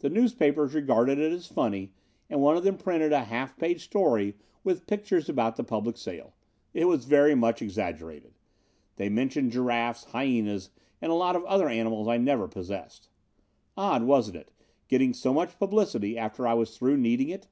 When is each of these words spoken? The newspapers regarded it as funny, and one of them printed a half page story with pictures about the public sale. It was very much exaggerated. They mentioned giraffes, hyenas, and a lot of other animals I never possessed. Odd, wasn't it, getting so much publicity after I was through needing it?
The 0.00 0.10
newspapers 0.10 0.74
regarded 0.74 1.20
it 1.20 1.30
as 1.32 1.46
funny, 1.46 1.92
and 2.28 2.42
one 2.42 2.56
of 2.56 2.64
them 2.64 2.76
printed 2.76 3.12
a 3.12 3.22
half 3.26 3.56
page 3.56 3.84
story 3.84 4.34
with 4.64 4.88
pictures 4.88 5.28
about 5.28 5.54
the 5.54 5.62
public 5.62 5.96
sale. 5.96 6.34
It 6.74 6.86
was 6.86 7.04
very 7.04 7.36
much 7.36 7.62
exaggerated. 7.62 8.34
They 8.96 9.08
mentioned 9.08 9.52
giraffes, 9.52 10.02
hyenas, 10.06 10.70
and 11.00 11.12
a 11.12 11.14
lot 11.14 11.36
of 11.36 11.44
other 11.44 11.68
animals 11.68 12.08
I 12.08 12.16
never 12.16 12.48
possessed. 12.48 13.08
Odd, 13.76 14.02
wasn't 14.02 14.38
it, 14.38 14.50
getting 14.88 15.14
so 15.14 15.32
much 15.32 15.56
publicity 15.60 16.18
after 16.18 16.44
I 16.44 16.54
was 16.54 16.76
through 16.76 16.96
needing 16.96 17.28
it? 17.28 17.46